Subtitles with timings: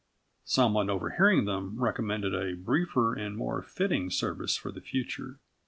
[0.45, 5.37] Someone, overhearing them, recommended a briefer and more fitting service for the future.